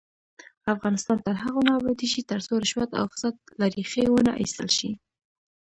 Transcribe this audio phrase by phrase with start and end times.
[0.73, 4.91] افغانستان تر هغو نه ابادیږي، ترڅو رشوت او فساد له ریښې ونه ایستل شي.